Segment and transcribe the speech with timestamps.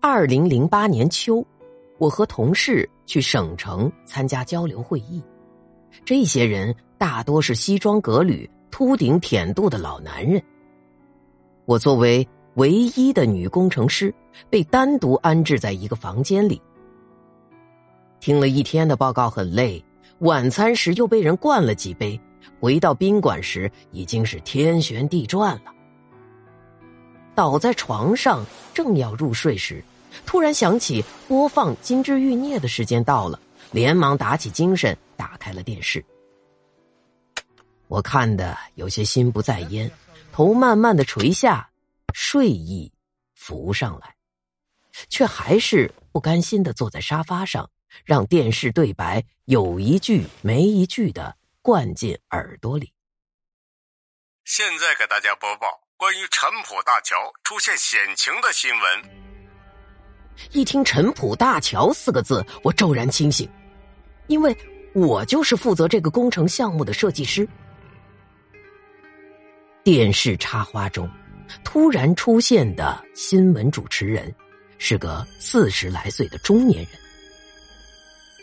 [0.00, 1.44] 二零零八年秋，
[1.98, 5.20] 我和同事去省城参加交流会议。
[6.04, 10.40] 这些人大多是西装革履、秃顶舔肚的老男人。
[11.64, 14.14] 我作为唯一的女工程师，
[14.48, 16.62] 被单独安置在一个房间里。
[18.20, 19.84] 听了一天的报告很累，
[20.20, 22.18] 晚餐时又被人灌了几杯，
[22.60, 25.72] 回到宾馆时已经是天旋地转了。
[27.38, 28.44] 倒在床上，
[28.74, 29.80] 正要入睡时，
[30.26, 33.38] 突然想起播放《金枝欲孽》的时间到了，
[33.70, 36.04] 连忙打起精神，打开了电视。
[37.86, 39.88] 我看的有些心不在焉，
[40.32, 41.70] 头慢慢的垂下，
[42.12, 42.92] 睡意
[43.36, 44.16] 浮上来，
[45.08, 47.70] 却还是不甘心的坐在沙发上，
[48.04, 52.92] 让电视对白有一句没一句的灌进耳朵里。
[54.44, 55.87] 现在给大家播报。
[55.98, 58.80] 关于陈浦大桥出现险情的新闻，
[60.52, 63.50] 一听“陈浦大桥”四个字，我骤然清醒，
[64.28, 64.56] 因为
[64.94, 67.48] 我就是负责这个工程项目的设计师。
[69.82, 71.10] 电视插花中，
[71.64, 74.32] 突然出现的新闻主持人
[74.78, 76.92] 是个四十来岁的中年人，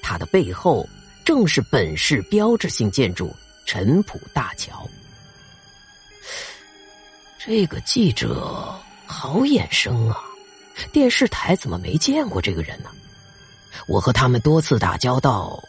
[0.04, 0.86] 他的背后
[1.24, 3.34] 正是本市标志性建筑
[3.66, 4.86] 陈浦大桥。
[7.48, 10.20] 这个记者好眼生啊！
[10.92, 12.90] 电视台怎么没见过这个人呢？
[13.88, 15.64] 我和他们多次打交道，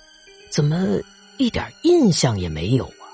[0.49, 0.99] 怎么
[1.37, 3.05] 一点印象也没有啊？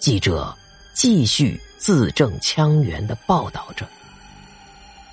[0.00, 0.52] 记者
[0.92, 3.86] 继续字正腔圆的报道着：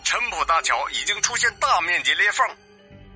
[0.04, 2.44] 陈浦大桥已经出现大面积裂缝，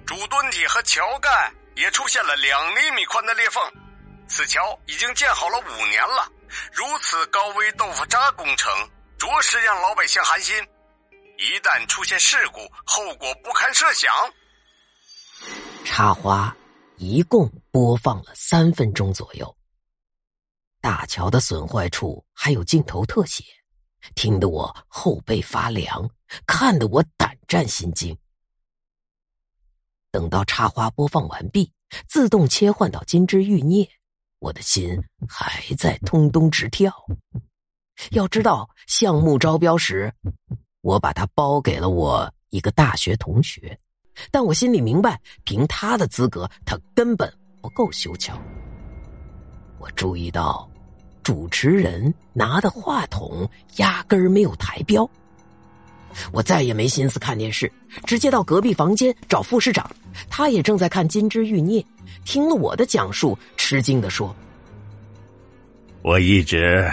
[0.06, 3.60] 主墩体和桥盖也出现了两厘米宽的裂缝。
[4.28, 6.32] 此桥已经建好了五年了。
[6.74, 8.72] 如此高危豆腐渣工程，
[9.18, 10.56] 着实让老百姓寒心。
[11.38, 14.12] 一旦出现事故，后果不堪设想。
[15.84, 16.56] 插花
[16.98, 19.58] 一共播放了三分钟左右，
[20.80, 23.44] 大桥的损坏处还有镜头特写，
[24.14, 26.08] 听得我后背发凉，
[26.46, 28.16] 看得我胆战心惊。
[30.12, 31.74] 等到插花播放完毕，
[32.08, 33.86] 自动切换到《金枝欲孽》。
[34.42, 36.92] 我的心还在咚咚直跳。
[38.10, 40.12] 要知道，项目招标时，
[40.82, 43.78] 我把它包给了我一个大学同学，
[44.32, 47.32] 但我心里明白，凭他的资格，他根本
[47.62, 48.36] 不够修桥。
[49.78, 50.68] 我注意到，
[51.22, 55.08] 主持人拿的话筒压根儿没有台标。
[56.32, 57.72] 我再也没心思看电视，
[58.06, 59.90] 直接到隔壁房间找副市长，
[60.32, 61.80] 他也正在看《金枝欲孽》。
[62.26, 63.38] 听了我的讲述，
[63.72, 64.36] 吃惊的说
[66.04, 66.92] ：“我一直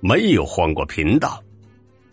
[0.00, 1.42] 没有换过频道，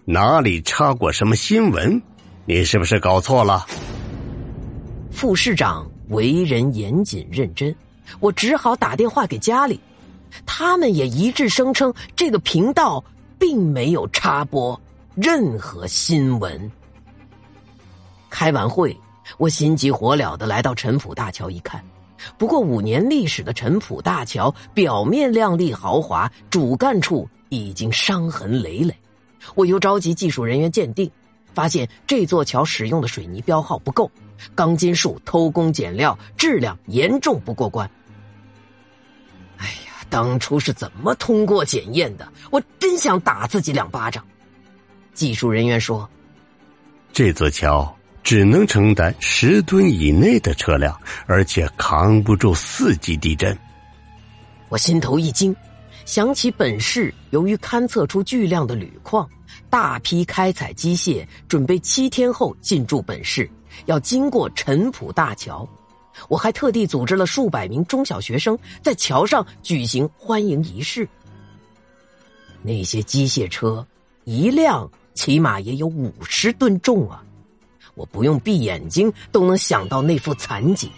[0.05, 2.01] 哪里插过什么新闻？
[2.45, 3.67] 你是不是搞错了？”
[5.11, 7.75] 副市长为人严谨认真，
[8.21, 9.77] 我只好打电话给家里，
[10.45, 13.03] 他们也一致声称这个频道
[13.37, 14.79] 并没有插播
[15.13, 16.71] 任何新闻。
[18.29, 18.97] 开完会，
[19.37, 21.83] 我心急火燎的来到陈府大桥一看。
[22.37, 28.95] 不过五年历史的陈浦大桥，表面亮丽豪华，主干处已经伤痕累累。
[29.53, 31.09] 我又召集技术人员鉴定，
[31.53, 34.09] 发现这座桥使用的水泥标号不够，
[34.55, 37.89] 钢筋数偷工减料，质量严重不过关。
[39.57, 42.27] 哎呀，当初是怎么通过检验的？
[42.49, 44.25] 我真想打自己两巴掌。
[45.13, 46.09] 技术人员说
[47.13, 47.95] ：“这座桥。”
[48.25, 53.55] 只能承担十吨以内的车辆，而且扛不住四级地震。
[54.67, 55.55] 我心头一惊，
[56.05, 59.29] 想起本市由于勘测出巨量的铝矿，
[59.69, 63.47] 大批开采机械准备七天后进驻本市，
[63.85, 65.67] 要经过陈浦大桥。
[66.27, 71.07] 我还特地组织了数百名中小学生在桥上举行欢迎仪式。
[72.63, 73.85] 那些机械车，
[74.23, 77.21] 一辆起码也有五十吨重啊！
[77.95, 80.89] 我不用闭眼睛都能想到那副惨景。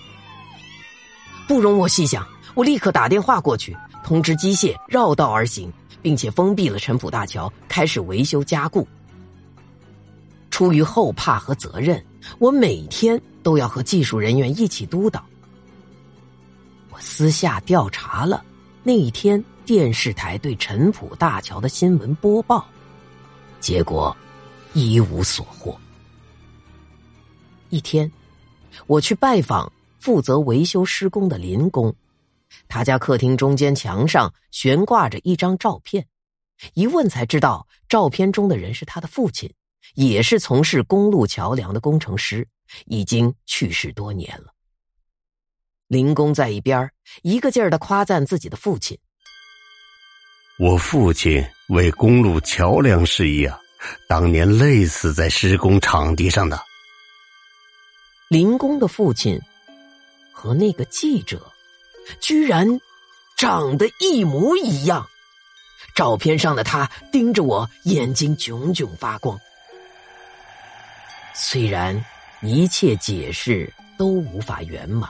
[1.47, 5.71] 不容我细想，我立刻打电话过去，通知机械绕道而行，
[6.01, 8.85] 并且封闭了陈浦大桥，开始维修加固。
[10.49, 12.03] 出于后怕和责任，
[12.39, 15.23] 我每天都要和技术人员一起督导。
[16.89, 18.43] 我私下调查了
[18.81, 22.65] 那一天电视台对陈浦大桥的新闻播报，
[23.59, 24.15] 结果
[24.73, 25.79] 一无所获。
[27.69, 28.11] 一天，
[28.85, 31.93] 我去拜访负责维修施工的林工，
[32.67, 36.07] 他家客厅中间墙上悬挂着一张照片，
[36.73, 39.51] 一问才知道，照片中的人是他的父亲，
[39.95, 42.47] 也是从事公路桥梁的工程师，
[42.85, 44.53] 已经去世多年了。
[45.87, 46.89] 林工在一边
[47.21, 48.97] 一个劲儿的夸赞自己的父亲
[50.59, 53.59] ：“我父亲为公路桥梁事业啊，
[54.07, 56.57] 当年累死在施工场地上的。”
[58.29, 59.39] 林工的父亲
[60.31, 61.51] 和那个记者，
[62.19, 62.67] 居然
[63.37, 65.07] 长得一模一样。
[65.95, 69.39] 照片上的他盯着我，眼睛炯炯发光。
[71.33, 72.03] 虽然
[72.41, 75.09] 一切解释都无法圆满。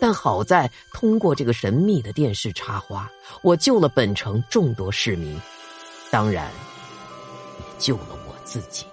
[0.00, 3.06] 但好在通过这个神秘的电视插花，
[3.42, 5.38] 我救了本城众多市民，
[6.10, 6.50] 当然
[7.58, 8.86] 也救了我自己。